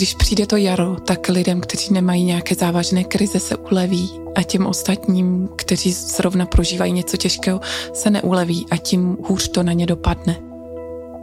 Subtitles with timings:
[0.00, 4.66] Když přijde to jaro, tak lidem, kteří nemají nějaké závažné krize, se uleví a těm
[4.66, 7.60] ostatním, kteří zrovna prožívají něco těžkého,
[7.92, 10.36] se neuleví a tím hůř to na ně dopadne.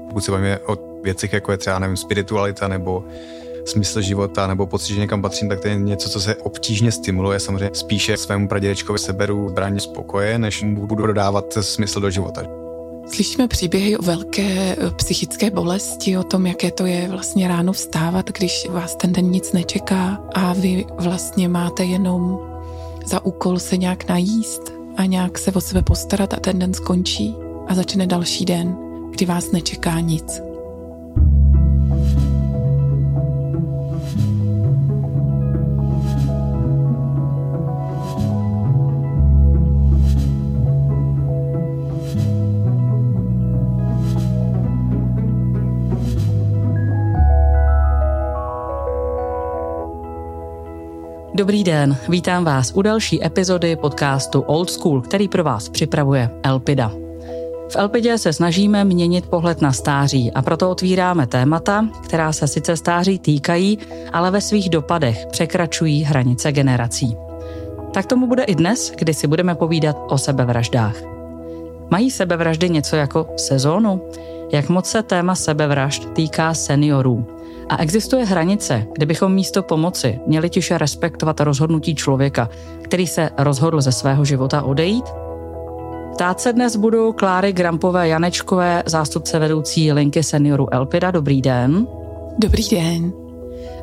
[0.08, 3.04] Pokud se bavíme o věcech, jako je třeba, nevím, spiritualita nebo
[3.66, 7.40] smysl života nebo pocit, že někam patřím, tak to je něco, co se obtížně stimuluje.
[7.40, 12.67] Samozřejmě spíše svému pradědečkovi seberu zbraně spokoje, než mu budu dodávat smysl do života.
[13.14, 18.32] Slyšíme příběhy o velké eh, psychické bolesti, o tom, jaké to je vlastně ráno vstávat,
[18.32, 22.40] když vás ten den nic nečeká a vy vlastně máte jenom
[23.06, 24.62] za úkol se nějak najíst
[24.98, 27.36] a nějak se o sebe postarat a ten den skončí
[27.68, 28.78] a začne další den,
[29.12, 30.47] kdy vás nečeká nic.
[51.38, 56.92] Dobrý den, vítám vás u další epizody podcastu Old School, který pro vás připravuje Elpida.
[57.70, 62.78] V Elpidě se snažíme měnit pohled na stáří a proto otvíráme témata, která se sice
[62.78, 63.80] stáří týkají,
[64.14, 67.16] ale ve svých dopadech překračují hranice generací.
[67.94, 70.96] Tak tomu bude i dnes, kdy si budeme povídat o sebevraždách.
[71.90, 74.02] Mají sebevraždy něco jako sezónu?
[74.52, 77.37] Jak moc se téma sebevražd týká seniorů?
[77.70, 82.50] A existuje hranice, kde bychom místo pomoci měli tiše respektovat rozhodnutí člověka,
[82.82, 85.06] který se rozhodl ze svého života odejít?
[86.14, 91.12] Ptát se dnes budou Kláry Grampové Janečkové, zástupce vedoucí linky seniorů Elpida.
[91.12, 91.88] Dobrý den.
[92.40, 93.27] Dobrý den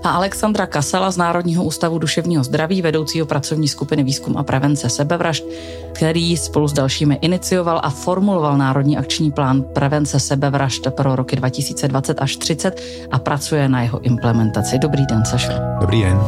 [0.05, 5.44] a Alexandra Kasala z Národního ústavu duševního zdraví, vedoucího pracovní skupiny Výzkum a prevence sebevražd,
[5.92, 12.22] který spolu s dalšími inicioval a formuloval Národní akční plán prevence sebevražd pro roky 2020
[12.22, 12.80] až 30
[13.11, 14.78] a pracuje na jeho implementaci.
[14.78, 15.52] Dobrý den, Sašo.
[15.80, 16.20] Dobrý den.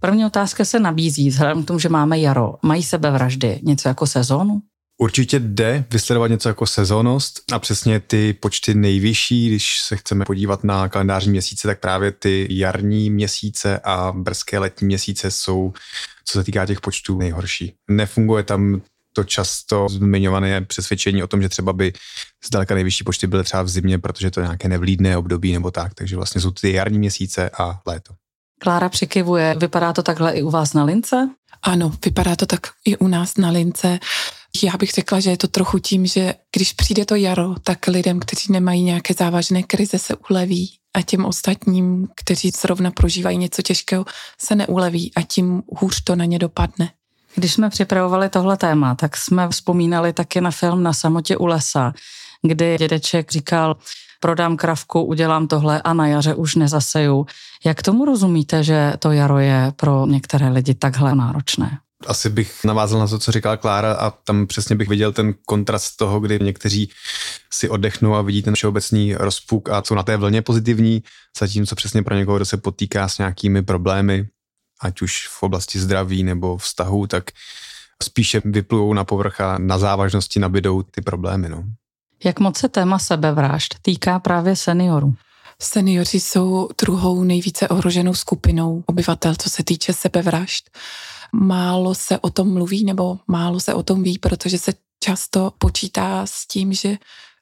[0.00, 2.54] První otázka se nabízí, vzhledem k tomu, že máme jaro.
[2.62, 4.60] Mají sebevraždy něco jako sezónu?
[5.02, 10.64] Určitě jde vysledovat něco jako sezónnost a přesně ty počty nejvyšší, když se chceme podívat
[10.64, 15.72] na kalendářní měsíce, tak právě ty jarní měsíce a brzké letní měsíce jsou,
[16.24, 17.74] co se týká těch počtů, nejhorší.
[17.90, 18.80] Nefunguje tam
[19.12, 21.92] to často zmiňované přesvědčení o tom, že třeba by
[22.46, 25.94] zdaleka nejvyšší počty byly třeba v zimě, protože to je nějaké nevlídné období nebo tak.
[25.94, 28.14] Takže vlastně jsou ty jarní měsíce a léto.
[28.58, 29.54] Klára přikivuje.
[29.58, 31.28] Vypadá to takhle i u vás na lince?
[31.62, 33.98] Ano, vypadá to tak i u nás na lince.
[34.62, 38.20] Já bych řekla, že je to trochu tím, že když přijde to jaro, tak lidem,
[38.20, 44.04] kteří nemají nějaké závažné krize, se uleví a těm ostatním, kteří zrovna prožívají něco těžkého,
[44.38, 46.90] se neuleví a tím hůř to na ně dopadne.
[47.34, 51.92] Když jsme připravovali tohle téma, tak jsme vzpomínali taky na film Na samotě u lesa,
[52.42, 53.76] kdy dědeček říkal,
[54.20, 57.26] prodám kravku, udělám tohle a na jaře už nezaseju.
[57.64, 61.78] Jak tomu rozumíte, že to jaro je pro některé lidi takhle náročné?
[62.06, 65.96] Asi bych navázal na to, co říkala Klára a tam přesně bych viděl ten kontrast
[65.96, 66.90] toho, kdy někteří
[67.52, 71.02] si oddechnou a vidí ten všeobecný rozpuk a jsou na té vlně pozitivní,
[71.38, 74.28] zatímco přesně pro někoho, kdo se potýká s nějakými problémy,
[74.80, 77.24] ať už v oblasti zdraví nebo vztahu, tak
[78.02, 81.48] spíše vyplují na povrch a na závažnosti nabidou ty problémy.
[81.48, 81.64] No.
[82.24, 85.14] Jak moc se téma sebevražd týká právě seniorů?
[85.62, 90.70] Seniori jsou druhou nejvíce ohroženou skupinou obyvatel, co se týče sebevražd
[91.32, 94.72] málo se o tom mluví nebo málo se o tom ví, protože se
[95.04, 96.98] často počítá s tím, že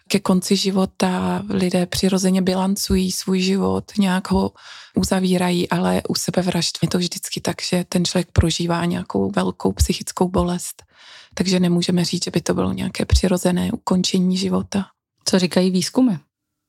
[0.08, 4.52] ke konci života lidé přirozeně bilancují svůj život, nějak ho
[4.96, 10.28] uzavírají, ale u sebevražd je to vždycky tak, že ten člověk prožívá nějakou velkou psychickou
[10.28, 10.82] bolest.
[11.34, 14.86] Takže nemůžeme říct, že by to bylo nějaké přirozené ukončení života.
[15.24, 16.12] Co říkají výzkumy?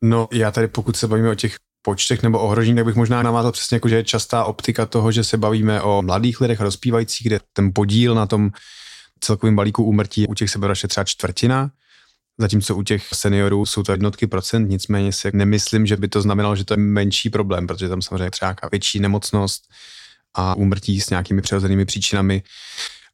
[0.04, 3.52] No já tady, pokud se bavíme o těch počtech nebo ohrožení, tak bych možná navázal
[3.52, 7.40] přesně jako, že je častá optika toho, že se bavíme o mladých lidech, rozpívajících, kde
[7.54, 8.52] ten podíl na tom
[9.20, 11.72] celkovým balíku úmrtí u těch sebevražd je třeba čtvrtina,
[12.38, 16.56] zatímco u těch seniorů jsou to jednotky procent, nicméně si nemyslím, že by to znamenalo,
[16.56, 19.64] že to je menší problém, protože tam samozřejmě třeba větší nemocnost
[20.34, 22.44] a úmrtí s nějakými přirozenými příčinami,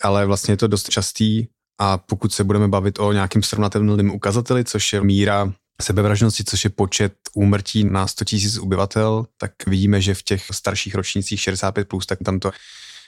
[0.04, 1.48] ale vlastně je to dost častý
[1.80, 6.70] a pokud se budeme bavit o nějakým srovnatelným ukazateli, což je míra sebevražnosti, což je
[6.70, 12.06] počet úmrtí na 100 000 obyvatel, tak vidíme, že v těch starších ročnících 65+, plus,
[12.06, 12.52] tak tam to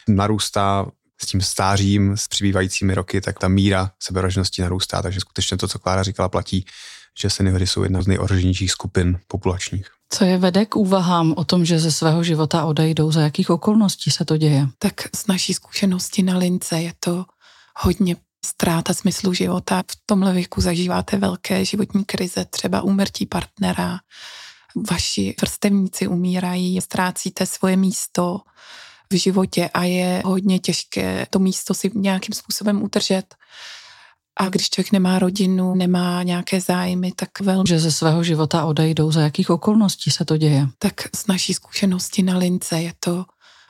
[0.07, 0.85] narůstá
[1.21, 5.79] s tím stářím, s přibývajícími roky, tak ta míra sebevražnosti narůstá, takže skutečně to, co
[5.79, 6.65] Klára říkala, platí,
[7.19, 9.87] že seniory jsou jedna z nejohroženějších skupin populačních.
[10.09, 14.11] Co je vede k úvahám o tom, že ze svého života odejdou, za jakých okolností
[14.11, 14.67] se to děje?
[14.79, 17.25] Tak z naší zkušenosti na lince je to
[17.77, 18.15] hodně
[18.47, 19.83] ztráta smyslu života.
[19.91, 23.99] V tomhle věku zažíváte velké životní krize, třeba úmrtí partnera,
[24.89, 28.39] vaši vrstevníci umírají, ztrácíte svoje místo
[29.11, 33.35] v životě a je hodně těžké to místo si nějakým způsobem udržet.
[34.39, 37.63] A když člověk nemá rodinu, nemá nějaké zájmy, tak velmi...
[37.67, 40.67] Že ze svého života odejdou, za jakých okolností se to děje?
[40.79, 43.25] Tak z naší zkušenosti na lince je to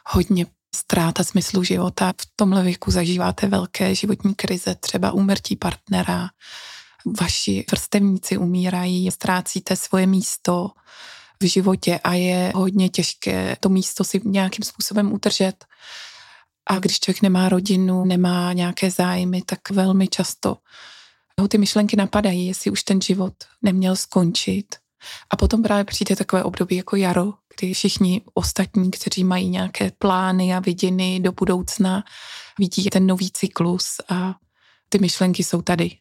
[0.07, 0.45] hodně
[0.77, 2.13] ztráta smyslu života.
[2.21, 6.29] V tomhle věku zažíváte velké životní krize, třeba úmrtí partnera,
[7.19, 10.69] vaši vrstevníci umírají, ztrácíte svoje místo
[11.41, 15.65] v životě a je hodně těžké to místo si nějakým způsobem udržet.
[16.69, 20.57] A když člověk nemá rodinu, nemá nějaké zájmy, tak velmi často
[21.41, 24.75] ho ty myšlenky napadají, jestli už ten život neměl skončit.
[25.29, 30.55] A potom právě přijde takové období jako jaro, kdy všichni ostatní, kteří mají nějaké plány
[30.55, 32.03] a vidiny do budoucna,
[32.59, 34.35] vidí ten nový cyklus a
[34.89, 35.91] ty myšlenky jsou tady,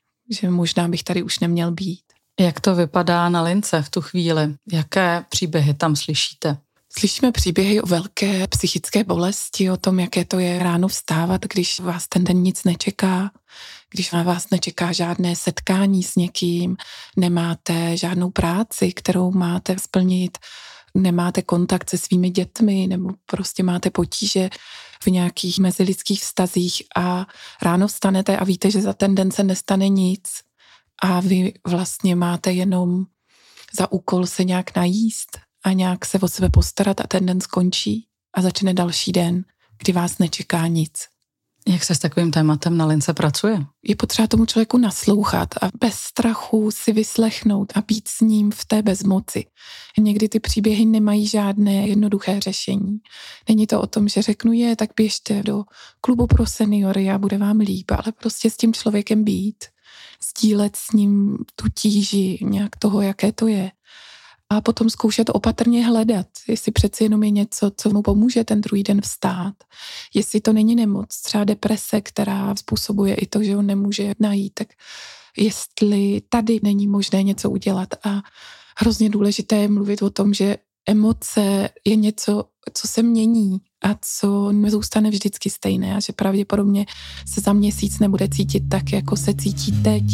[0.41, 2.03] že možná bych tady už neměl být.
[2.41, 4.55] Jak to vypadá na lince v tu chvíli?
[4.73, 6.59] Jaké příběhy tam slyšíte?
[6.99, 12.09] Slyšíme příběhy o velké psychické bolesti, o tom, jaké to je ráno vstávat, když vás
[12.09, 13.31] ten den nic nečeká,
[13.91, 16.77] když na vás nečeká žádné setkání s někým,
[17.17, 20.39] nemáte žádnou práci, kterou máte splnit,
[20.95, 24.51] nemáte kontakt se svými dětmi nebo prostě máte potíže
[25.03, 27.27] v nějakých mezilidských vztazích a
[27.63, 30.41] ráno vstanete a víte, že za ten den se nestane nic
[31.03, 33.05] a vy vlastně máte jenom
[33.79, 38.07] za úkol se nějak najíst a nějak se o sebe postarat a ten den skončí
[38.35, 39.45] a začne další den,
[39.79, 40.93] kdy vás nečeká nic.
[41.69, 43.67] Jak se s takovým tématem na lince pracuje?
[43.83, 48.65] Je potřeba tomu člověku naslouchat a bez strachu si vyslechnout a být s ním v
[48.65, 49.45] té bezmoci.
[49.99, 52.99] Někdy ty příběhy nemají žádné jednoduché řešení.
[53.49, 55.65] Není to o tom, že řeknu je, tak běžte do
[56.01, 59.65] klubu pro seniory a bude vám líp, ale prostě s tím člověkem být,
[60.29, 63.71] sdílet s ním tu tíži nějak toho, jaké to je
[64.51, 68.83] a potom zkoušet opatrně hledat, jestli přeci jenom je něco, co mu pomůže ten druhý
[68.83, 69.55] den vstát.
[70.15, 74.69] Jestli to není nemoc, třeba deprese, která způsobuje i to, že on nemůže najít, tak
[75.37, 77.89] jestli tady není možné něco udělat.
[78.05, 78.23] A
[78.79, 80.57] hrozně důležité je mluvit o tom, že
[80.89, 82.45] emoce je něco,
[82.75, 86.87] co se mění a co nezůstane vždycky stejné a že pravděpodobně
[87.29, 90.05] se za měsíc nebude cítit tak, jako se cítí teď.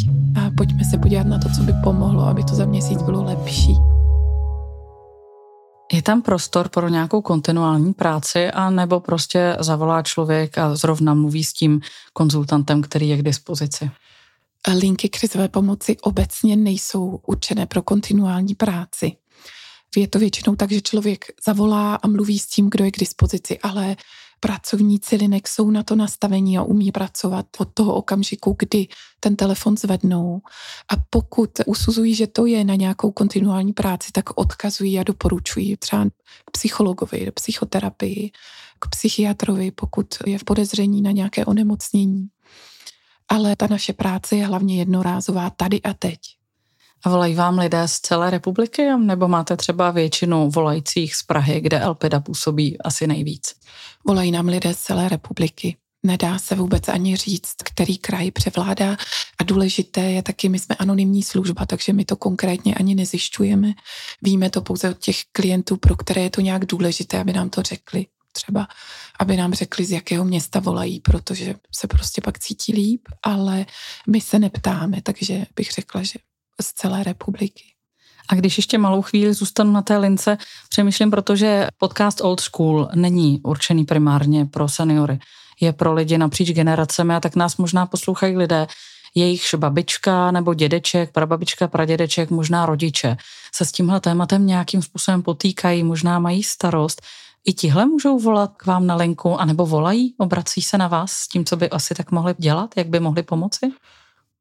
[0.41, 3.73] A pojďme se podívat na to, co by pomohlo, aby to za měsíc bylo lepší.
[5.93, 11.43] Je tam prostor pro nějakou kontinuální práci a nebo prostě zavolá člověk a zrovna mluví
[11.43, 11.81] s tím
[12.13, 13.91] konzultantem, který je k dispozici?
[14.79, 19.11] Linky krizové pomoci obecně nejsou určené pro kontinuální práci.
[19.95, 23.59] Je to většinou tak, že člověk zavolá a mluví s tím, kdo je k dispozici,
[23.59, 23.95] ale
[24.43, 28.87] pracovníci linek jsou na to nastavení a umí pracovat od toho okamžiku, kdy
[29.19, 30.41] ten telefon zvednou.
[30.91, 36.05] A pokud usuzují, že to je na nějakou kontinuální práci, tak odkazují a doporučují třeba
[36.45, 38.31] k psychologovi, k psychoterapii,
[38.79, 42.27] k psychiatrovi, pokud je v podezření na nějaké onemocnění.
[43.29, 46.19] Ale ta naše práce je hlavně jednorázová tady a teď.
[47.03, 51.79] A volají vám lidé z celé republiky, nebo máte třeba většinu volajících z Prahy, kde
[51.79, 53.55] Elpida působí asi nejvíc?
[54.07, 55.77] Volají nám lidé z celé republiky.
[56.05, 58.97] Nedá se vůbec ani říct, který kraj převládá.
[59.39, 63.73] A důležité je taky, my jsme anonymní služba, takže my to konkrétně ani nezjišťujeme.
[64.21, 67.61] Víme to pouze od těch klientů, pro které je to nějak důležité, aby nám to
[67.61, 68.05] řekli.
[68.31, 68.67] Třeba,
[69.19, 73.65] aby nám řekli, z jakého města volají, protože se prostě pak cítí líp, ale
[74.07, 76.19] my se neptáme, takže bych řekla, že
[76.61, 77.63] z celé republiky.
[78.29, 80.37] A když ještě malou chvíli zůstanu na té lince,
[80.69, 85.19] přemýšlím, protože podcast Old School není určený primárně pro seniory.
[85.61, 88.67] Je pro lidi napříč generacemi a tak nás možná poslouchají lidé,
[89.15, 93.17] jejichž babička nebo dědeček, prababička, pradědeček, možná rodiče
[93.55, 97.01] se s tímhle tématem nějakým způsobem potýkají, možná mají starost.
[97.45, 101.27] I tihle můžou volat k vám na linku, anebo volají, obrací se na vás s
[101.27, 103.71] tím, co by asi tak mohli dělat, jak by mohli pomoci?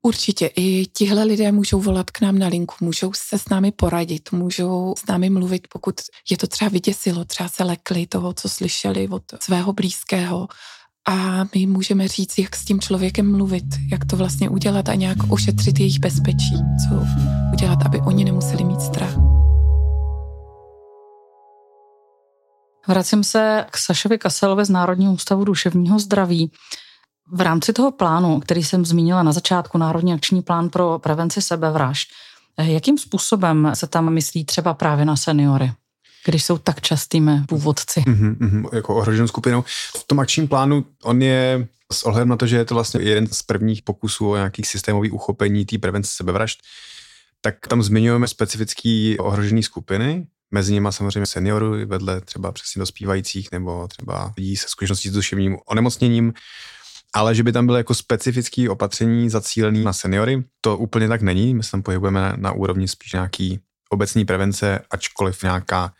[0.04, 4.32] Určitě i tihle lidé můžou volat k nám na linku, můžou se s námi poradit,
[4.32, 5.94] můžou s námi mluvit, pokud
[6.30, 10.48] je to třeba vyděsilo, třeba se lekli toho, co slyšeli od svého blízkého.
[11.08, 15.18] A my můžeme říct, jak s tím člověkem mluvit, jak to vlastně udělat a nějak
[15.28, 16.56] ošetřit jejich bezpečí,
[16.88, 16.94] co
[17.52, 19.16] udělat, aby oni nemuseli mít strach.
[22.88, 26.50] Vracím se k Sašovi Kaselovi z Národního ústavu duševního zdraví.
[27.32, 32.08] V rámci toho plánu, který jsem zmínila na začátku, Národní akční plán pro prevenci sebevražd,
[32.58, 35.72] jakým způsobem se tam myslí třeba právě na seniory?
[36.24, 38.00] když jsou tak častými původci.
[38.00, 39.64] Mm-hmm, mm-hmm, jako ohroženou skupinou.
[39.96, 43.26] V tom akčním plánu on je s ohledem na to, že je to vlastně jeden
[43.26, 46.60] z prvních pokusů o nějakých systémových uchopení té prevence sebevražd,
[47.40, 53.88] tak tam zmiňujeme specifické ohrožené skupiny, mezi nimi samozřejmě seniorů, vedle třeba přesně dospívajících nebo
[53.88, 56.32] třeba lidí se zkušeností s duševním onemocněním,
[57.14, 61.54] ale že by tam bylo jako specifické opatření zacílené na seniory, to úplně tak není.
[61.54, 65.92] My se tam pohybujeme na, na úrovni spíš nějaký obecní prevence, ačkoliv nějaká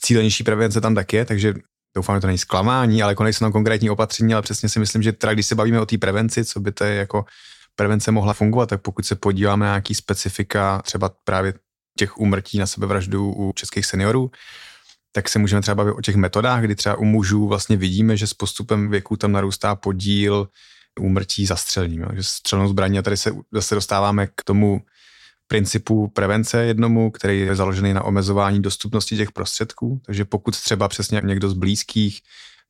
[0.00, 1.54] cílenější prevence tam tak je, takže
[1.96, 5.02] doufám, že to není zklamání, ale jako nejsou tam konkrétní opatření, ale přesně si myslím,
[5.02, 7.24] že teda když se bavíme o té prevenci, co by to je jako
[7.76, 11.54] prevence mohla fungovat, tak pokud se podíváme na nějaký specifika třeba právě
[11.98, 14.30] těch úmrtí na sebevraždu u českých seniorů,
[15.12, 18.26] tak se můžeme třeba bavit o těch metodách, kdy třeba u mužů vlastně vidíme, že
[18.26, 20.48] s postupem věku tam narůstá podíl
[21.00, 24.82] úmrtí zastřelením, že střelnou zbraní a tady se zase dostáváme k tomu
[25.46, 30.00] principu prevence jednomu, který je založený na omezování dostupnosti těch prostředků.
[30.06, 32.20] Takže pokud třeba přesně někdo z blízkých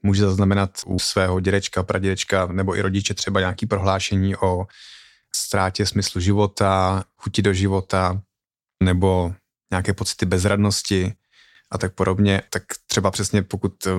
[0.02, 4.66] může zaznamenat u svého dědečka, pradědečka nebo i rodiče třeba nějaký prohlášení o
[5.36, 8.20] ztrátě smyslu života, chuti do života
[8.82, 9.34] nebo
[9.70, 11.12] nějaké pocity bezradnosti
[11.70, 13.90] a tak podobně, tak třeba přesně pokud eh,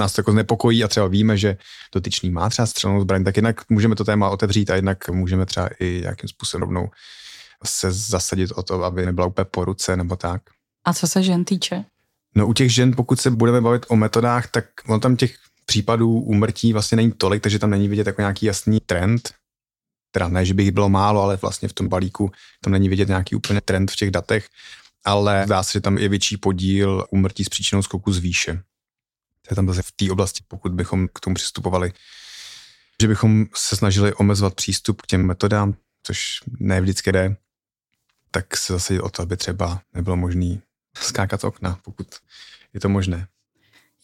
[0.00, 1.56] nás to jako znepokojí a třeba víme, že
[1.94, 5.68] dotyčný má třeba střelnou zbraň, tak jednak můžeme to téma otevřít a jednak můžeme třeba
[5.80, 6.90] i nějakým způsobem rovnou
[7.64, 10.42] se zasadit o to, aby nebyla úplně po ruce nebo tak.
[10.84, 11.84] A co se žen týče?
[12.34, 15.34] No u těch žen, pokud se budeme bavit o metodách, tak on tam těch
[15.66, 19.34] případů úmrtí vlastně není tolik, takže tam není vidět jako nějaký jasný trend.
[20.10, 22.30] Teda ne, že by jich bylo málo, ale vlastně v tom balíku
[22.64, 24.48] tam není vidět nějaký úplně trend v těch datech,
[25.06, 28.52] ale zdá se, že tam je větší podíl úmrtí s příčinou skoku z výše.
[29.42, 31.92] To je tam zase v té oblasti, pokud bychom k tomu přistupovali,
[33.02, 36.24] že bychom se snažili omezovat přístup k těm metodám, což
[36.58, 37.36] ne vždycky jde,
[38.30, 40.58] tak se zase o to, aby třeba nebylo možné
[40.96, 42.06] skákat z okna, pokud
[42.74, 43.28] je to možné.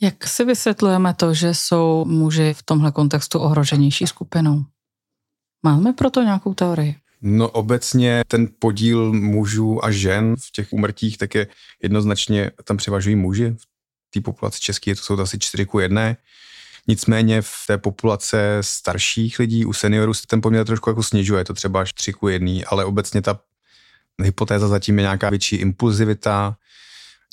[0.00, 4.64] Jak si vysvětlujeme to, že jsou muži v tomhle kontextu ohroženější skupinou?
[5.62, 7.01] Máme proto nějakou teorii?
[7.22, 11.46] No obecně ten podíl mužů a žen v těch úmrtích tak je
[11.82, 13.56] jednoznačně, tam převažují muži.
[13.58, 16.16] V té populaci české to jsou to asi 4 ku 1.
[16.88, 21.54] Nicméně v té populace starších lidí, u seniorů se ten poměr trošku jako snižuje, to
[21.54, 23.40] třeba až 3 ku 1, ale obecně ta
[24.22, 26.56] hypotéza zatím je nějaká větší impulzivita,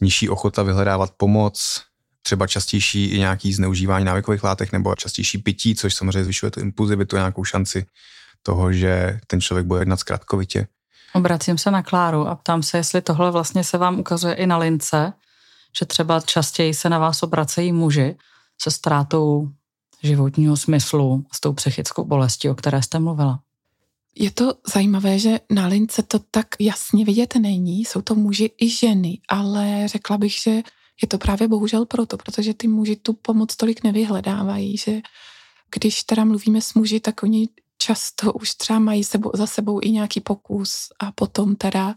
[0.01, 1.84] nižší ochota vyhledávat pomoc,
[2.22, 7.15] třeba častější i nějaký zneužívání návykových látek nebo častější pití, což samozřejmě zvyšuje tu impulzivitu,
[7.15, 7.86] nějakou šanci
[8.43, 10.67] toho, že ten člověk bude jednat zkratkovitě.
[11.13, 14.58] Obracím se na Kláru a ptám se, jestli tohle vlastně se vám ukazuje i na
[14.58, 15.13] lince,
[15.79, 18.15] že třeba častěji se na vás obracejí muži
[18.62, 19.50] se ztrátou
[20.03, 23.39] životního smyslu s tou psychickou bolestí, o které jste mluvila.
[24.15, 28.69] Je to zajímavé, že na lince to tak jasně vidět není, jsou to muži i
[28.69, 30.51] ženy, ale řekla bych, že
[31.01, 35.01] je to právě bohužel proto, protože ty muži tu pomoc tolik nevyhledávají, že
[35.75, 37.48] když teda mluvíme s muži, tak oni
[37.81, 41.95] často už třeba mají sebou, za sebou i nějaký pokus a potom teda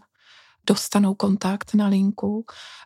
[0.67, 2.45] dostanou kontakt na linku.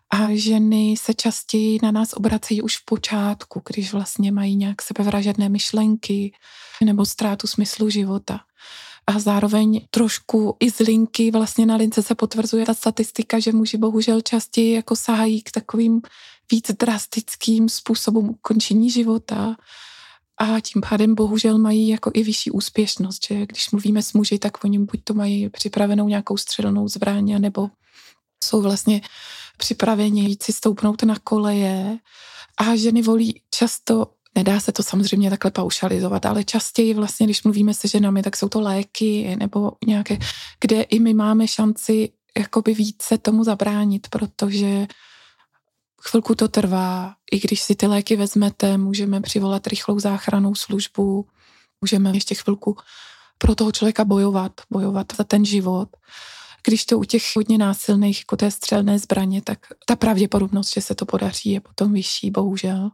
[0.10, 5.50] A ženy se častěji na nás obracejí už v počátku, když vlastně mají nějak sebevražedné
[5.50, 6.34] myšlenky
[6.84, 8.40] nebo ztrátu smyslu života.
[9.08, 13.78] A zároveň trošku i z linky, vlastně na lince se potvrzuje ta statistika, že muži
[13.78, 16.02] bohužel častěji jako sahají k takovým
[16.52, 19.56] víc drastickým způsobům ukončení života
[20.38, 24.64] a tím pádem bohužel mají jako i vyšší úspěšnost, že když mluvíme s muži, tak
[24.64, 27.70] oni buď to mají připravenou nějakou střelnou zbraň, nebo
[28.44, 29.02] jsou vlastně
[29.58, 31.98] připraveni jít si stoupnout na koleje.
[32.58, 37.74] A ženy volí často Nedá se to samozřejmě takhle paušalizovat, ale častěji vlastně, když mluvíme
[37.74, 40.18] se ženami, tak jsou to léky nebo nějaké,
[40.62, 44.88] kde i my máme šanci jakoby více tomu zabránit, protože
[46.02, 47.16] chvilku to trvá.
[47.32, 51.28] I když si ty léky vezmete, můžeme přivolat rychlou záchranou službu,
[51.82, 52.78] můžeme ještě chvilku
[53.38, 55.90] pro toho člověka bojovat, bojovat za ten život.
[56.64, 60.96] Když to u těch hodně násilných, jako té střelné zbraně, tak ta pravděpodobnost, že se
[60.96, 62.90] to podaří, je potom vyšší, bohužel.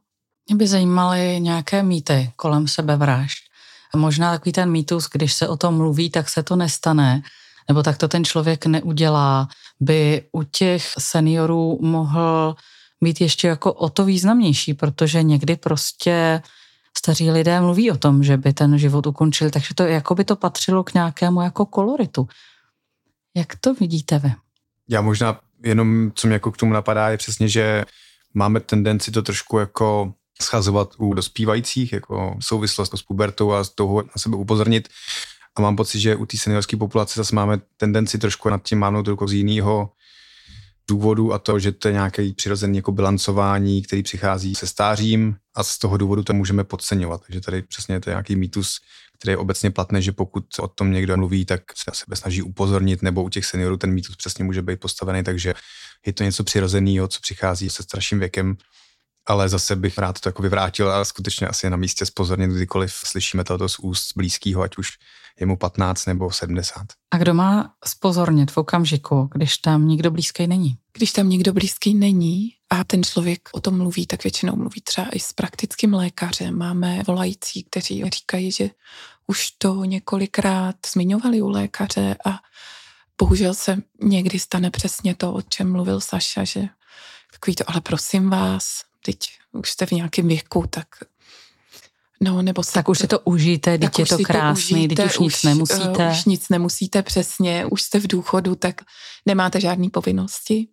[0.50, 3.38] Mě by zajímaly nějaké mýty kolem sebevražd.
[3.96, 7.22] Možná takový ten mýtus, když se o tom mluví, tak se to nestane,
[7.68, 9.48] nebo tak to ten člověk neudělá,
[9.80, 12.56] by u těch seniorů mohl
[13.04, 16.42] být ještě jako o to významnější, protože někdy prostě
[16.98, 20.36] staří lidé mluví o tom, že by ten život ukončili, takže to jako by to
[20.36, 22.28] patřilo k nějakému jako koloritu.
[23.36, 24.34] Jak to vidíte vy?
[24.90, 27.86] Já možná jenom, co mě jako k tomu napadá, je přesně, že
[28.34, 34.02] máme tendenci to trošku jako schazovat u dospívajících, jako souvislost s pubertou a s toho
[34.02, 34.90] na sebe upozornit.
[35.56, 39.08] A mám pocit, že u té seniorské populace zase máme tendenci trošku nad tím mávnout
[39.08, 39.90] rukou z jiného
[40.88, 45.64] důvodů a to, že to je nějaký přirozený jako bilancování, který přichází se stářím a
[45.64, 47.22] z toho důvodu to můžeme podceňovat.
[47.28, 48.80] Takže tady přesně to je nějaký mýtus,
[49.18, 53.02] který je obecně platný, že pokud o tom někdo mluví, tak se sebe snaží upozornit,
[53.02, 55.54] nebo u těch seniorů ten mýtus přesně může být postavený, takže
[56.06, 58.58] je to něco přirozeného, co přichází se starším věkem
[59.26, 63.44] ale zase bych rád to jako vyvrátil a skutečně asi na místě spozornit, kdykoliv slyšíme
[63.44, 64.92] toto z úst blízkého, ať už
[65.40, 66.82] je mu 15 nebo 70.
[67.12, 70.78] A kdo má spozornit v okamžiku, když tam nikdo blízký není?
[70.94, 75.08] Když tam nikdo blízký není a ten člověk o tom mluví, tak většinou mluví třeba
[75.14, 76.58] i s praktickým lékařem.
[76.58, 78.70] Máme volající, kteří říkají, že
[79.28, 82.40] už to několikrát zmiňovali u lékaře a
[83.22, 86.68] bohužel se někdy stane přesně to, o čem mluvil Saša, že
[87.32, 90.88] takový to, ale prosím vás, teď už jste v nějakém věku, tak
[92.24, 95.44] No, nebo tak už si to užijte, teď je to krásný, teď už nic už,
[95.44, 96.10] nemusíte.
[96.12, 98.82] Už nic nemusíte, přesně, už jste v důchodu, tak
[99.26, 100.68] nemáte žádné povinnosti.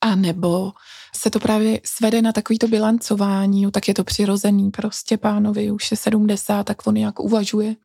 [0.00, 0.72] A nebo
[1.14, 5.96] se to právě svede na takovýto bilancování, tak je to přirozený, prostě pánovi už je
[5.96, 7.76] 70, tak on jak uvažuje,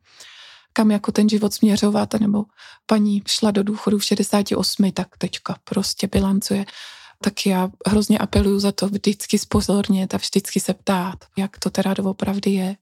[0.73, 2.45] kam jako ten život směřovat, nebo
[2.85, 6.65] paní šla do důchodu v 68, tak teďka prostě bilancuje
[7.23, 11.93] tak já hrozně apeluju za to vždycky spozornět a vždycky se ptát, jak to teda
[11.93, 12.77] doopravdy je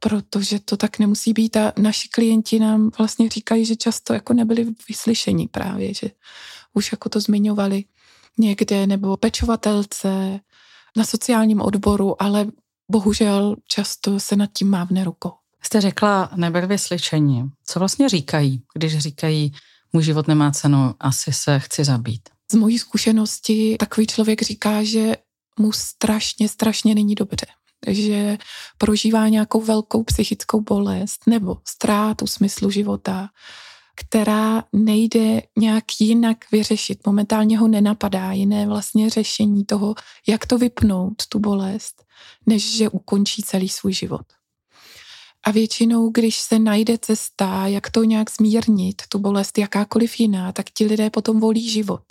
[0.00, 4.66] protože to tak nemusí být a naši klienti nám vlastně říkají, že často jako nebyli
[4.88, 6.10] vyslyšení právě, že
[6.74, 7.84] už jako to zmiňovali
[8.38, 10.40] někde nebo pečovatelce
[10.96, 12.46] na sociálním odboru, ale
[12.90, 15.32] bohužel často se nad tím mávne rukou.
[15.62, 17.50] Jste řekla, nebyli vyslyšení.
[17.64, 19.52] Co vlastně říkají, když říkají,
[19.92, 22.28] můj život nemá cenu, asi se chci zabít?
[22.50, 25.16] Z mojí zkušenosti takový člověk říká, že
[25.58, 27.46] mu strašně, strašně není dobře
[27.86, 28.38] že
[28.78, 33.28] prožívá nějakou velkou psychickou bolest nebo ztrátu smyslu života,
[33.96, 37.06] která nejde nějak jinak vyřešit.
[37.06, 39.94] Momentálně ho nenapadá jiné vlastně řešení toho,
[40.28, 42.04] jak to vypnout, tu bolest,
[42.46, 44.26] než že ukončí celý svůj život.
[45.44, 50.70] A většinou, když se najde cesta, jak to nějak zmírnit, tu bolest jakákoliv jiná, tak
[50.70, 52.02] ti lidé potom volí život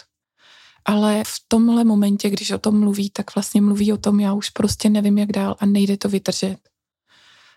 [0.85, 4.49] ale v tomhle momentě, když o tom mluví, tak vlastně mluví o tom, já už
[4.49, 6.57] prostě nevím, jak dál a nejde to vydržet.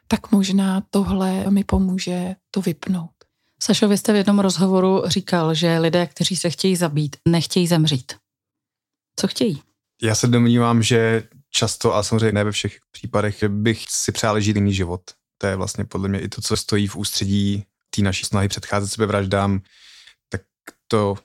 [0.08, 3.10] Tak možná tohle mi pomůže to vypnout.
[3.62, 8.12] Sašo, vy jste v jednom rozhovoru říkal, že lidé, kteří se chtějí zabít, nechtějí zemřít.
[9.16, 9.62] Co chtějí?
[10.02, 14.56] Já se domnívám, že často, a samozřejmě ne ve všech případech, bych si přál žít
[14.56, 15.00] jiný život.
[15.38, 18.88] To je vlastně podle mě i to, co stojí v ústředí té naší snahy předcházet
[18.88, 19.60] sebevraždám,
[20.28, 20.42] tak
[20.88, 21.16] to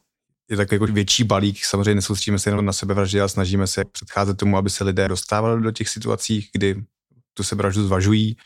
[0.54, 1.66] je takový jako větší balík.
[1.66, 5.62] Samozřejmě nesoustředíme se jenom na sebevraždy, ale snažíme se předcházet tomu, aby se lidé dostávali
[5.62, 6.84] do těch situací, kdy
[7.34, 8.38] tu sebevraždu zvažují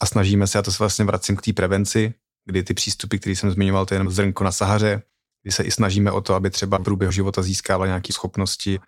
[0.00, 3.36] a snažíme se, a to se vlastně vracím k té prevenci, kdy ty přístupy, které
[3.36, 5.02] jsem zmiňoval, to je jenom zrnko na Sahaře,
[5.42, 8.78] kdy se i snažíme o to, aby třeba v průběhu života získával nějaké schopnosti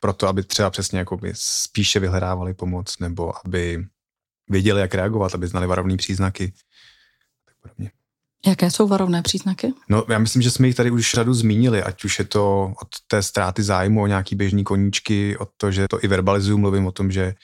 [0.00, 3.86] pro to, aby třeba přesně jako by spíše vyhledávali pomoc nebo aby
[4.50, 6.52] věděli, jak reagovat, aby znali varovné příznaky.
[7.46, 7.90] Tak podobně.
[8.46, 9.72] Jaké jsou varovné příznaky?
[9.88, 12.88] No, já myslím, že jsme jich tady už řadu zmínili, ať už je to od
[13.08, 16.92] té ztráty zájmu o nějaký běžný koníčky, od to, že to i verbalizuju, mluvím o
[16.92, 17.34] tom, že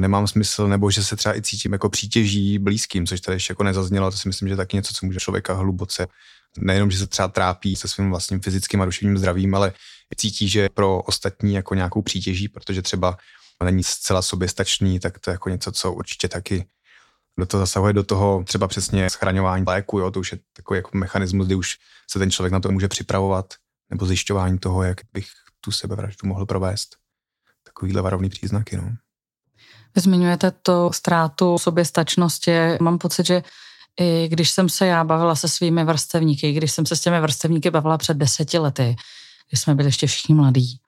[0.00, 3.62] nemám smysl, nebo že se třeba i cítím jako přítěží blízkým, což tady ještě jako
[3.62, 6.06] nezaznělo, to si myslím, že je taky něco, co může člověka hluboce,
[6.58, 9.72] nejenom, že se třeba trápí se svým vlastním fyzickým a duševním zdravím, ale
[10.16, 13.16] cítí, že pro ostatní jako nějakou přítěží, protože třeba
[13.64, 16.66] není zcela soběstačný, tak to je jako něco, co určitě taky
[17.38, 20.90] do toho zasahuje do toho třeba přesně schraňování léku, jo, to už je takový jako
[20.94, 21.76] mechanismus, kdy už
[22.10, 23.54] se ten člověk na to může připravovat,
[23.90, 25.26] nebo zjišťování toho, jak bych
[25.60, 26.96] tu sebevraždu mohl provést.
[27.62, 28.92] Takovýhle varovný příznaky, no.
[29.94, 32.52] Vy zmiňujete to ztrátu soběstačnosti.
[32.80, 33.42] Mám pocit, že
[34.00, 37.70] i když jsem se já bavila se svými vrstevníky, když jsem se s těmi vrstevníky
[37.70, 38.96] bavila před deseti lety,
[39.48, 40.80] když jsme byli ještě všichni mladí,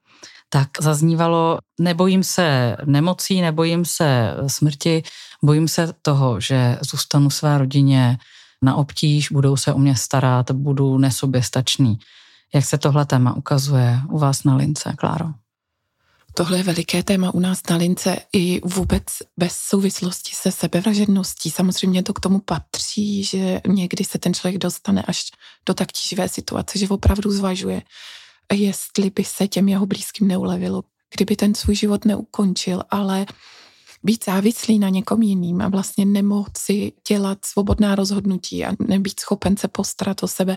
[0.49, 5.03] tak zaznívalo, nebojím se nemocí, nebojím se smrti,
[5.43, 8.19] bojím se toho, že zůstanu své rodině
[8.63, 11.99] na obtíž, budou se o mě starat, budu nesoběstačný.
[12.55, 15.27] Jak se tohle téma ukazuje u vás na lince, Kláro?
[16.35, 19.03] Tohle je veliké téma u nás na lince i vůbec
[19.37, 21.51] bez souvislosti se sebevražedností.
[21.51, 25.25] Samozřejmě to k tomu patří, že někdy se ten člověk dostane až
[25.67, 27.83] do tak tíživé situace, že opravdu zvažuje,
[28.55, 30.83] jestli by se těm jeho blízkým neulevilo,
[31.15, 33.27] kdyby ten svůj život neukončil, ale
[34.03, 39.69] být závislý na někom jiným a vlastně nemoci dělat svobodná rozhodnutí a nebýt schopen se
[39.69, 40.57] postarat o sebe,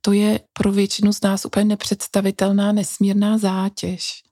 [0.00, 4.22] to je pro většinu z nás úplně nepředstavitelná, nesmírná zátěž.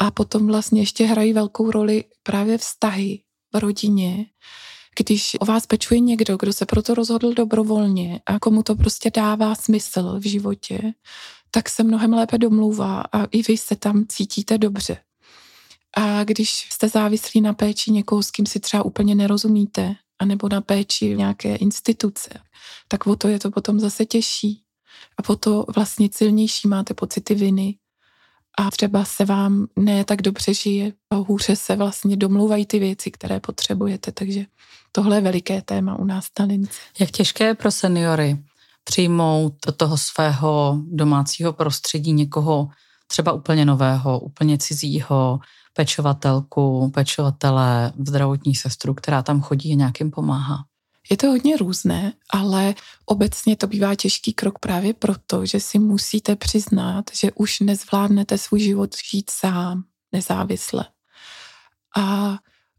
[0.00, 3.20] A potom vlastně ještě hrají velkou roli právě vztahy
[3.54, 4.26] v rodině,
[4.98, 9.54] když o vás pečuje někdo, kdo se proto rozhodl dobrovolně a komu to prostě dává
[9.54, 10.80] smysl v životě,
[11.54, 14.96] tak se mnohem lépe domluvá a i vy se tam cítíte dobře.
[15.96, 20.60] A když jste závislí na péči někoho, s kým si třeba úplně nerozumíte, anebo na
[20.60, 22.30] péči nějaké instituce,
[22.88, 24.62] tak o to je to potom zase těžší.
[25.16, 27.78] A po to vlastně silnější máte pocity viny.
[28.58, 33.10] A třeba se vám ne tak dobře žije a hůře se vlastně domluvají ty věci,
[33.10, 34.12] které potřebujete.
[34.12, 34.46] Takže
[34.92, 36.68] tohle je veliké téma u nás na.
[36.98, 38.38] Jak těžké je pro seniory
[38.84, 42.68] přijmout do toho svého domácího prostředí někoho
[43.06, 45.40] třeba úplně nového, úplně cizího,
[45.72, 50.64] pečovatelku, pečovatele, zdravotní sestru, která tam chodí a nějakým pomáhá.
[51.10, 52.74] Je to hodně různé, ale
[53.06, 58.60] obecně to bývá těžký krok právě proto, že si musíte přiznat, že už nezvládnete svůj
[58.60, 60.84] život žít sám, nezávisle.
[61.96, 62.34] A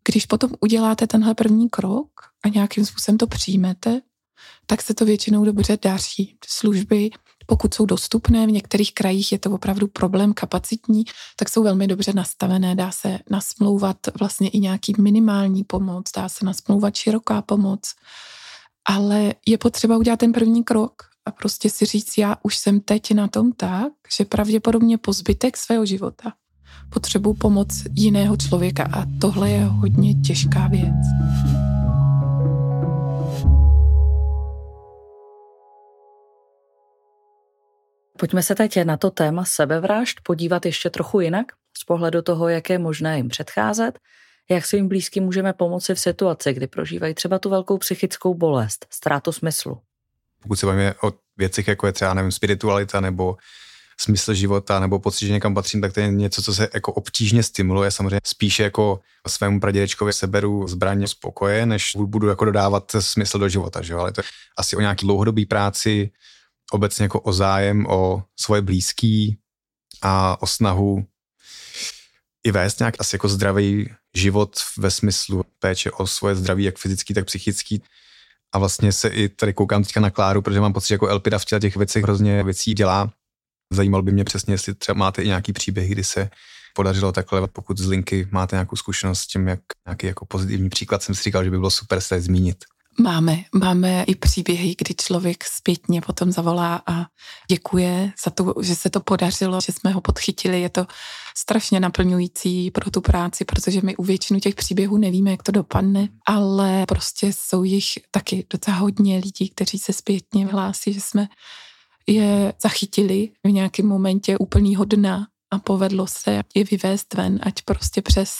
[0.07, 2.09] když potom uděláte tenhle první krok
[2.43, 4.01] a nějakým způsobem to přijmete,
[4.65, 6.37] tak se to většinou dobře daří.
[6.47, 7.09] Služby
[7.45, 11.03] pokud jsou dostupné, v některých krajích je to opravdu problém kapacitní,
[11.35, 12.75] tak jsou velmi dobře nastavené.
[12.75, 17.93] Dá se nasmlouvat vlastně i nějaký minimální pomoc, dá se nasmlouvat široká pomoc,
[18.85, 23.13] ale je potřeba udělat ten první krok a prostě si říct, já už jsem teď
[23.13, 26.33] na tom tak, že pravděpodobně po zbytek svého života
[26.89, 30.95] potřebuji pomoc jiného člověka a tohle je hodně těžká věc.
[38.19, 41.45] Pojďme se teď na to téma sebevražd podívat ještě trochu jinak,
[41.77, 43.99] z pohledu toho, jak je možné jim předcházet,
[44.49, 49.31] jak svým blízkým můžeme pomoci v situaci, kdy prožívají třeba tu velkou psychickou bolest, ztrátu
[49.31, 49.77] smyslu.
[50.43, 53.37] Pokud se bavíme o věcech, jako je třeba, nevím, spiritualita nebo
[53.97, 57.43] smysl života nebo pocit, že někam patřím, tak to je něco, co se jako obtížně
[57.43, 57.91] stimuluje.
[57.91, 63.81] Samozřejmě spíše jako svému pradědečkovi seberu zbraně spokoje, než budu jako dodávat smysl do života.
[63.81, 63.93] Že?
[63.93, 64.25] Ale to je
[64.57, 66.11] asi o nějaký dlouhodobý práci,
[66.71, 69.37] obecně jako o zájem o svoje blízký
[70.01, 71.05] a o snahu
[72.43, 77.13] i vést nějak asi jako zdravý život ve smyslu péče o svoje zdraví, jak fyzický,
[77.13, 77.83] tak psychický.
[78.53, 81.39] A vlastně se i tady koukám teďka na Kláru, protože mám pocit, že jako Elpida
[81.39, 83.11] v těch věcech hrozně věcí dělá.
[83.73, 86.29] Zajímalo by mě přesně, jestli třeba máte i nějaký příběh, kdy se
[86.73, 91.03] podařilo takhle, pokud z linky máte nějakou zkušenost s tím, jak nějaký jako pozitivní příklad,
[91.03, 92.65] jsem si říkal, že by bylo super se zmínit.
[92.99, 97.05] Máme, máme i příběhy, kdy člověk zpětně potom zavolá a
[97.49, 100.61] děkuje za to, že se to podařilo, že jsme ho podchytili.
[100.61, 100.87] Je to
[101.37, 106.09] strašně naplňující pro tu práci, protože my u většinu těch příběhů nevíme, jak to dopadne,
[106.27, 111.27] ale prostě jsou jich taky docela hodně lidí, kteří se zpětně hlásí, že jsme
[112.07, 118.01] je zachytili v nějakém momentě úplnýho dna a povedlo se je vyvést ven, ať prostě
[118.01, 118.35] přes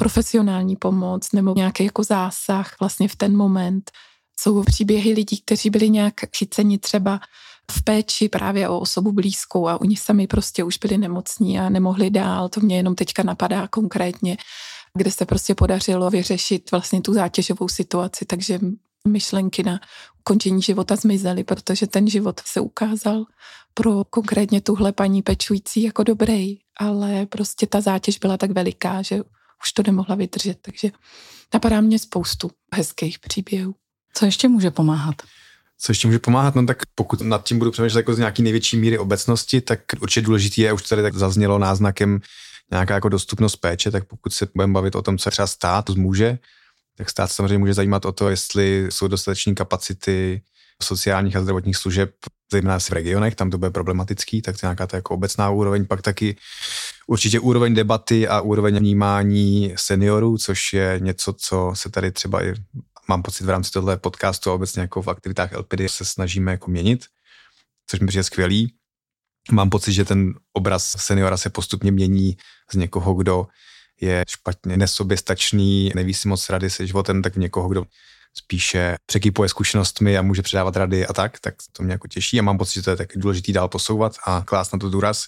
[0.00, 3.90] profesionální pomoc nebo nějaký jako zásah vlastně v ten moment.
[4.40, 7.20] Jsou příběhy lidí, kteří byli nějak chyceni třeba
[7.70, 12.10] v péči právě o osobu blízkou a oni sami prostě už byli nemocní a nemohli
[12.10, 12.48] dál.
[12.48, 14.36] To mě jenom teďka napadá konkrétně,
[14.94, 18.58] kde se prostě podařilo vyřešit vlastně tu zátěžovou situaci, takže
[19.08, 19.80] myšlenky na
[20.20, 23.24] ukončení života zmizely, protože ten život se ukázal
[23.74, 29.22] pro konkrétně tuhle paní pečující jako dobrý, ale prostě ta zátěž byla tak veliká, že
[29.64, 30.58] už to nemohla vydržet.
[30.62, 30.90] Takže
[31.54, 33.74] napadá mě spoustu hezkých příběhů.
[34.14, 35.22] Co ještě může pomáhat?
[35.78, 36.54] Co ještě může pomáhat?
[36.54, 40.26] No tak pokud nad tím budu přemýšlet jako z nějaký největší míry obecnosti, tak určitě
[40.26, 42.20] důležitý je, už tady tak zaznělo náznakem
[42.70, 46.38] nějaká jako dostupnost péče, tak pokud se budeme bavit o tom, co třeba stát může,
[46.96, 50.42] tak stát samozřejmě může zajímat o to, jestli jsou dostatečné kapacity
[50.82, 52.10] sociálních a zdravotních služeb,
[52.52, 55.86] zejména v regionech, tam to bude problematický, tak to je nějaká ta jako obecná úroveň,
[55.86, 56.36] pak taky
[57.10, 62.54] určitě úroveň debaty a úroveň vnímání seniorů, což je něco, co se tady třeba i
[63.08, 66.70] mám pocit v rámci tohle podcastu a obecně jako v aktivitách LPD se snažíme jako
[66.70, 67.04] měnit,
[67.86, 68.74] což mi přijde skvělý.
[69.52, 72.36] Mám pocit, že ten obraz seniora se postupně mění
[72.72, 73.46] z někoho, kdo
[74.00, 77.84] je špatně nesoběstačný, neví si moc rady se životem, tak v někoho, kdo
[78.34, 82.42] spíše překýpuje zkušenostmi a může předávat rady a tak, tak to mě jako těší a
[82.42, 85.24] mám pocit, že to je tak důležitý dál posouvat a klást na to důraz.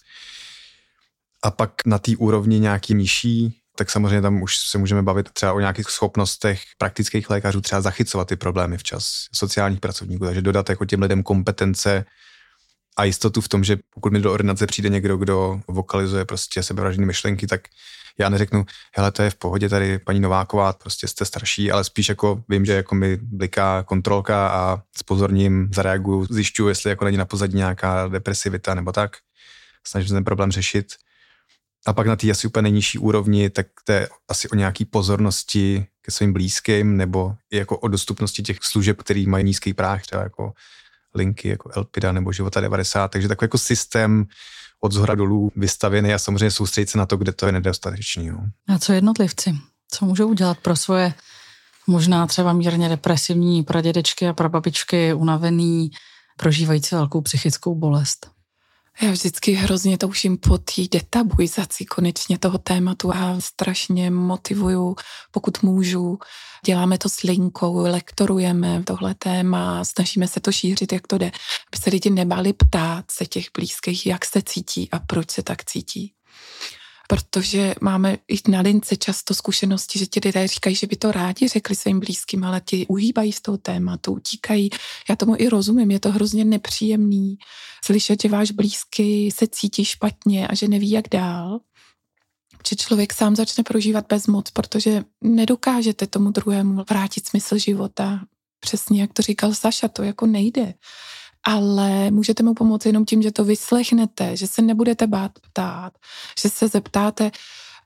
[1.44, 5.52] A pak na té úrovni nějaký nižší, tak samozřejmě tam už se můžeme bavit třeba
[5.52, 10.84] o nějakých schopnostech praktických lékařů třeba zachycovat ty problémy včas, sociálních pracovníků, takže dodat jako
[10.84, 12.04] těm lidem kompetence
[12.96, 17.06] a jistotu v tom, že pokud mi do ordinace přijde někdo, kdo vokalizuje prostě sebevražedné
[17.06, 17.60] myšlenky, tak
[18.18, 18.64] já neřeknu,
[18.96, 22.64] hele, to je v pohodě tady paní Nováková, prostě jste starší, ale spíš jako vím,
[22.64, 27.56] že jako mi bliká kontrolka a s pozorním zareaguju, zjišťuju, jestli jako není na pozadí
[27.56, 29.16] nějaká depresivita nebo tak.
[29.86, 30.86] Snažím se ten problém řešit.
[31.86, 35.86] A pak na té asi úplně nejnižší úrovni, tak to je asi o nějaký pozornosti
[36.02, 40.22] ke svým blízkým nebo i jako o dostupnosti těch služeb, který mají nízký práh, třeba
[40.22, 40.52] jako
[41.14, 44.26] linky jako Elpida nebo Života 90, takže takový jako systém
[44.80, 48.26] od zhora dolů vystavěný a samozřejmě soustředit se na to, kde to je nedostatečný.
[48.26, 48.38] Jo.
[48.68, 49.54] A co jednotlivci?
[49.90, 51.14] Co můžou udělat pro svoje
[51.86, 55.90] možná třeba mírně depresivní pradědečky a prababičky, unavený,
[56.36, 58.31] prožívající velkou psychickou bolest?
[59.00, 64.96] Já vždycky hrozně touším po té detabuizaci konečně toho tématu a strašně motivuju,
[65.30, 66.18] pokud můžu.
[66.66, 71.82] Děláme to s linkou, lektorujeme tohle téma, snažíme se to šířit, jak to jde, aby
[71.82, 76.12] se lidi nebáli ptát se těch blízkých, jak se cítí a proč se tak cítí
[77.12, 81.48] protože máme i na lince často zkušenosti, že ti lidé říkají, že by to rádi
[81.48, 84.70] řekli svým blízkým, ale ti uhýbají z toho tématu, utíkají.
[85.08, 87.36] Já tomu i rozumím, je to hrozně nepříjemný
[87.84, 91.60] slyšet, že váš blízký se cítí špatně a že neví, jak dál.
[92.68, 98.20] Že člověk sám začne prožívat bezmoc, protože nedokážete tomu druhému vrátit smysl života.
[98.60, 100.74] Přesně jak to říkal Saša, to jako nejde
[101.44, 105.92] ale můžete mu pomoct jenom tím, že to vyslechnete, že se nebudete bát ptát,
[106.42, 107.30] že se zeptáte,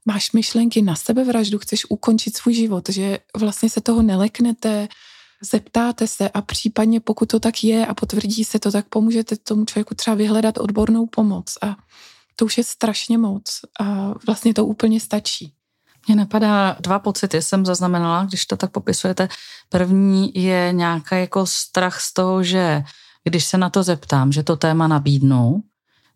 [0.07, 4.89] máš myšlenky na sebevraždu, chceš ukončit svůj život, že vlastně se toho neleknete,
[5.43, 9.65] zeptáte se a případně pokud to tak je a potvrdí se to, tak pomůžete tomu
[9.65, 11.77] člověku třeba vyhledat odbornou pomoc a
[12.37, 15.53] to už je strašně moc a vlastně to úplně stačí.
[16.09, 19.29] Mně napadá dva pocity, jsem zaznamenala, když to tak popisujete.
[19.69, 22.83] První je nějaký jako strach z toho, že
[23.27, 25.63] když se na to zeptám, že to téma nabídnu,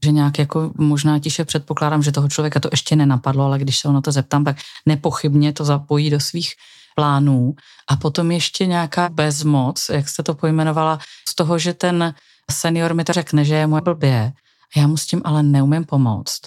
[0.04, 3.88] že nějak jako možná tiše předpokládám, že toho člověka to ještě nenapadlo, ale když se
[3.88, 6.52] ho na to zeptám, tak nepochybně to zapojí do svých
[6.94, 7.54] plánů.
[7.88, 12.14] A potom ještě nějaká bezmoc, jak jste to pojmenovala, z toho, že ten
[12.50, 14.32] senior mi to řekne, že je mu blbě,
[14.76, 16.40] a já mu s tím ale neumím pomoct.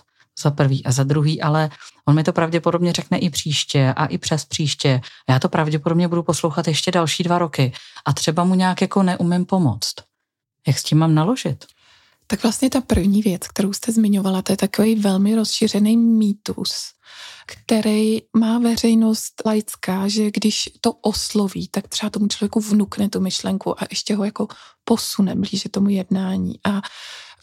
[0.43, 1.69] Za prvý a za druhý, ale
[2.05, 5.01] on mi to pravděpodobně řekne i příště a i přes příště.
[5.29, 7.73] Já to pravděpodobně budu poslouchat ještě další dva roky
[8.05, 10.12] a třeba mu nějak jako neumím pomoct.
[10.67, 11.65] Jak s tím mám naložit?
[12.27, 16.73] Tak vlastně ta první věc, kterou jste zmiňovala, to je takový velmi rozšířený mýtus,
[17.47, 23.81] který má veřejnost laická, že když to osloví, tak třeba tomu člověku vnukne tu myšlenku
[23.81, 24.47] a ještě ho jako
[24.83, 26.59] posune blíže tomu jednání.
[26.63, 26.81] A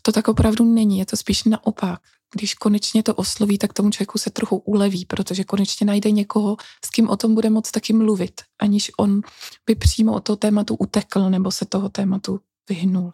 [0.03, 2.01] to tak opravdu není, je to spíš naopak.
[2.35, 6.91] Když konečně to osloví, tak tomu člověku se trochu uleví, protože konečně najde někoho, s
[6.91, 9.21] kým o tom bude moc taky mluvit, aniž on
[9.67, 13.13] by přímo od toho tématu utekl nebo se toho tématu vyhnul.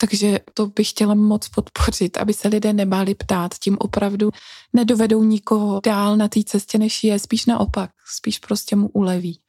[0.00, 3.54] Takže to bych chtěla moc podpořit, aby se lidé nebáli ptát.
[3.54, 4.30] Tím opravdu
[4.72, 7.18] nedovedou nikoho dál na té cestě, než je.
[7.18, 9.40] Spíš naopak, spíš prostě mu uleví.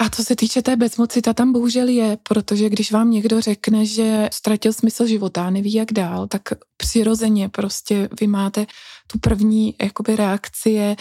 [0.00, 3.86] A co se týče té bezmoci, ta tam bohužel je, protože když vám někdo řekne,
[3.86, 6.42] že ztratil smysl života, neví jak dál, tak
[6.76, 8.66] přirozeně prostě vy máte
[9.06, 10.96] tu první jakoby reakci je,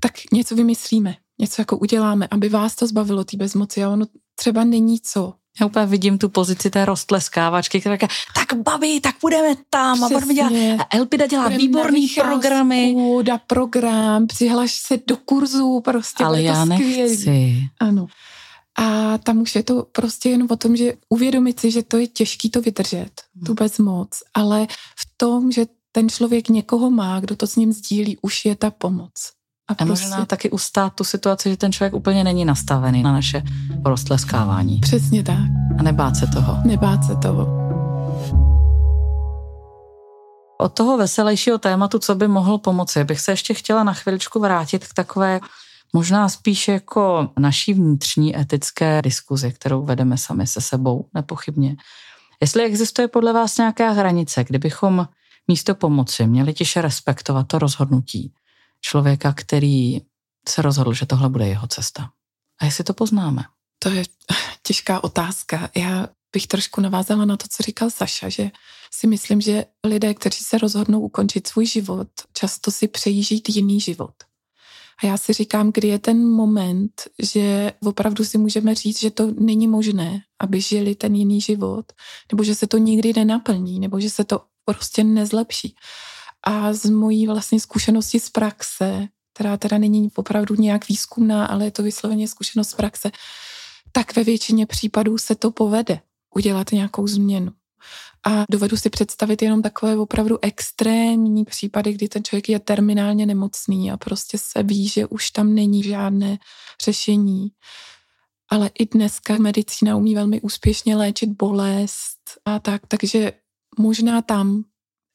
[0.00, 4.64] tak něco vymyslíme, něco jako uděláme, aby vás to zbavilo té bezmoci a ono třeba
[4.64, 5.34] není co.
[5.60, 10.16] Já úplně vidím tu pozici té rostleskávačky, která říká, tak babi, tak půjdeme tam Přesně.
[10.16, 10.52] a budeme dělat.
[10.80, 12.96] A Elpida dělá Budeme výborný programy.
[13.22, 16.24] Da program, přihlaš se do kurzu, prostě.
[16.24, 17.62] Ale já to nechci.
[17.80, 18.06] Ano.
[18.78, 22.06] A tam už je to prostě jen o tom, že uvědomit si, že to je
[22.06, 23.44] těžký to vydržet, hmm.
[23.46, 24.66] tu bezmoc, ale
[24.98, 28.70] v tom, že ten člověk někoho má, kdo to s ním sdílí, už je ta
[28.70, 29.12] pomoc.
[29.68, 30.06] A, a prostě...
[30.06, 33.42] možná taky ustát tu situaci, že ten člověk úplně není nastavený na naše
[33.84, 34.78] roztleskávání.
[34.78, 35.38] Přesně tak.
[35.78, 36.58] A nebát se toho.
[36.64, 37.68] Nebát se toho.
[40.60, 44.86] Od toho veselějšího tématu, co by mohl pomoci, bych se ještě chtěla na chviličku vrátit
[44.86, 45.40] k takové
[45.92, 51.76] možná spíš jako naší vnitřní etické diskuzi, kterou vedeme sami se sebou, nepochybně.
[52.40, 55.08] Jestli existuje podle vás nějaká hranice, kdybychom
[55.48, 58.32] místo pomoci měli tiše respektovat to rozhodnutí,
[58.80, 60.00] člověka, který
[60.48, 62.10] se rozhodl, že tohle bude jeho cesta.
[62.60, 63.44] A jestli to poznáme?
[63.78, 64.04] To je
[64.62, 65.70] těžká otázka.
[65.76, 68.50] Já bych trošku navázala na to, co říkal Saša, že
[68.92, 73.80] si myslím, že lidé, kteří se rozhodnou ukončit svůj život, často si přejí žít jiný
[73.80, 74.14] život.
[75.02, 79.26] A já si říkám, kdy je ten moment, že opravdu si můžeme říct, že to
[79.26, 81.92] není možné, aby žili ten jiný život,
[82.32, 85.74] nebo že se to nikdy nenaplní, nebo že se to prostě nezlepší.
[86.42, 91.70] A z mojí vlastně zkušenosti z praxe, která teda není opravdu nějak výzkumná, ale je
[91.70, 93.10] to vysloveně zkušenost z praxe,
[93.92, 96.00] tak ve většině případů se to povede
[96.34, 97.52] udělat nějakou změnu.
[98.26, 103.90] A dovedu si představit jenom takové opravdu extrémní případy, kdy ten člověk je terminálně nemocný
[103.90, 106.38] a prostě se ví, že už tam není žádné
[106.84, 107.48] řešení.
[108.50, 113.32] Ale i dneska medicína umí velmi úspěšně léčit bolest a tak, takže
[113.78, 114.64] možná tam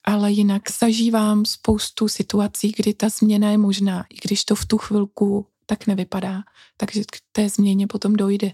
[0.04, 4.78] ale jinak zažívám spoustu situací, kdy ta změna je možná, i když to v tu
[4.78, 6.42] chvilku tak nevypadá,
[6.78, 8.54] takže k té změně potom dojde.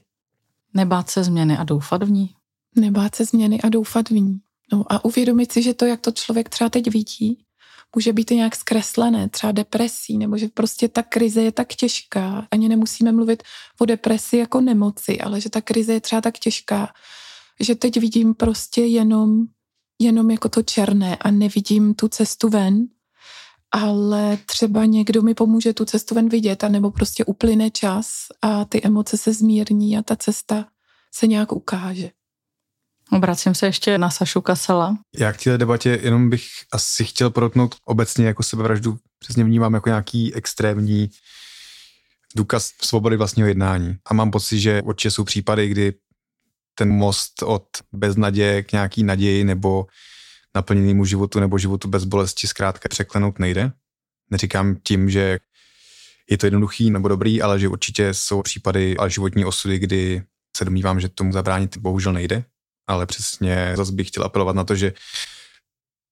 [0.74, 2.36] Nebát se změny a doufat v ní?
[2.76, 4.40] nebát se změny a doufat v ní.
[4.72, 7.46] No a uvědomit si, že to, jak to člověk třeba teď vidí,
[7.96, 12.48] může být i nějak zkreslené, třeba depresí, nebo že prostě ta krize je tak těžká.
[12.52, 13.44] Ani nemusíme mluvit
[13.80, 16.94] o depresi jako nemoci, ale že ta krize je třeba tak těžká,
[17.60, 19.46] že teď vidím prostě jenom,
[20.00, 22.88] jenom jako to černé a nevidím tu cestu ven,
[23.72, 28.10] ale třeba někdo mi pomůže tu cestu ven vidět, anebo prostě uplyne čas
[28.42, 30.66] a ty emoce se zmírní a ta cesta
[31.14, 32.10] se nějak ukáže.
[33.12, 34.98] Obracím se ještě na Sašu Kasela.
[35.18, 38.98] Já k této debatě jenom bych asi chtěl porotnout obecně jako sebevraždu.
[39.20, 41.10] Přesně vnímám jako nějaký extrémní
[42.36, 43.96] důkaz svobody vlastního jednání.
[44.06, 45.94] A mám pocit, že určitě jsou případy, kdy
[46.80, 49.86] ten most od beznaděje k nějaký naději nebo
[50.56, 53.72] naplněnému životu nebo životu bez bolesti zkrátka překlenout nejde.
[54.32, 55.40] Neříkám tím, že
[56.30, 60.24] je to jednoduchý nebo dobrý, ale že určitě jsou případy a životní osudy, kdy
[60.58, 62.44] se domnívám, že tomu zabránit bohužel nejde
[62.90, 64.94] ale přesně zase bych chtěl apelovat na to, že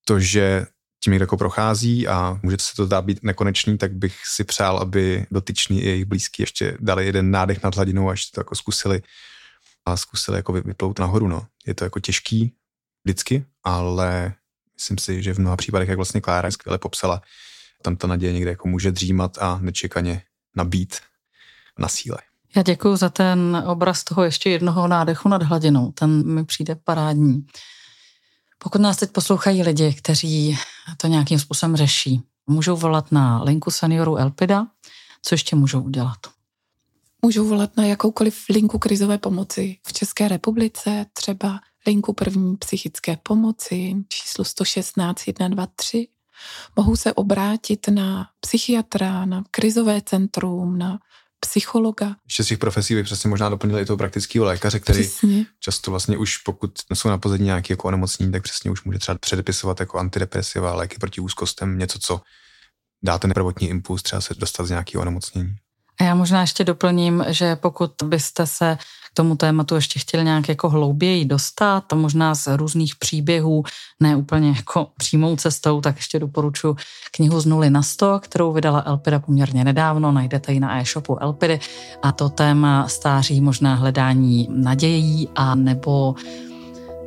[0.06, 0.66] to, že
[1.04, 4.78] tím někdo jako prochází a může se to zdát být nekonečný, tak bych si přál,
[4.78, 8.56] aby dotyční i jejich blízký ještě dali jeden nádech nad hladinou a ještě to jako
[8.56, 9.02] zkusili
[9.88, 11.28] a zkusili jako vyplout nahoru.
[11.28, 11.48] No.
[11.68, 12.54] Je to jako těžký
[13.04, 14.34] vždycky, ale
[14.76, 17.22] myslím si, že v mnoha případech, jak vlastně Klára skvěle popsala,
[17.82, 20.22] tam ta naděje někde jako může dřímat a nečekaně
[20.56, 20.96] nabít
[21.80, 22.18] na síle.
[22.56, 25.92] Já děkuji za ten obraz toho ještě jednoho nádechu nad hladinou.
[25.92, 27.46] Ten mi přijde parádní.
[28.58, 30.58] Pokud nás teď poslouchají lidi, kteří
[30.98, 34.68] to nějakým způsobem řeší, můžou volat na linku seniorů Elpida.
[35.22, 36.18] Co ještě můžou udělat?
[37.28, 43.96] Můžou volat na jakoukoliv linku krizové pomoci v České republice, třeba linku první psychické pomoci,
[44.10, 46.08] číslo 116 123.
[46.76, 51.00] Mohou se obrátit na psychiatra, na krizové centrum, na
[51.40, 52.16] psychologa.
[52.26, 55.46] Ještě z těch profesí bych přesně možná doplnili i toho praktického lékaře, který Přesně.
[55.60, 59.18] často vlastně už pokud jsou na pozadí nějaké jako onemocnění, tak přesně už může třeba
[59.18, 62.22] předepisovat jako antidepresiva, léky proti úzkostem, něco, co
[63.04, 65.56] dá ten prvotní impuls třeba se dostat z nějakého onemocnění.
[66.02, 68.78] Já možná ještě doplním, že pokud byste se
[69.12, 73.64] k tomu tématu ještě chtěli nějak jako hlouběji dostat, možná z různých příběhů,
[74.00, 76.76] ne úplně jako přímou cestou, tak ještě doporučuji
[77.12, 81.60] knihu z nuly na sto, kterou vydala Elpida poměrně nedávno, najdete ji na e-shopu Elpidy.
[82.04, 86.16] A to téma stáří možná hledání nadějí a nebo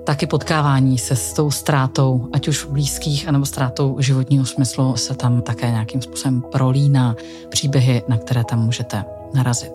[0.04, 5.42] taky potkávání se s tou ztrátou, ať už blízkých, anebo ztrátou životního smyslu se tam
[5.42, 7.16] také nějakým způsobem prolíná
[7.48, 9.72] příběhy, na které tam můžete narazit.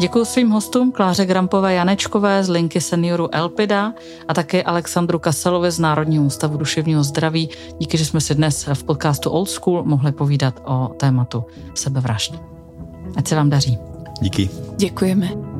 [0.00, 3.94] Děkuji svým hostům Kláře Grampové Janečkové z linky senioru Elpida
[4.28, 7.48] a také Alexandru Kaselovi z Národního ústavu duševního zdraví.
[7.78, 11.44] Díky, že jsme si dnes v podcastu Old School mohli povídat o tématu
[11.74, 12.34] sebevražd.
[13.16, 13.78] Ať se vám daří.
[14.20, 14.50] Díky.
[14.76, 15.51] Děkujeme.